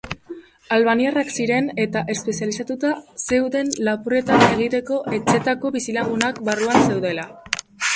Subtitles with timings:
[0.77, 2.95] Albaniarrak ziren eta espezializatuta
[3.27, 7.33] zeuden lapurretak egiteko etxeetako bizilagunak barruan zeudela.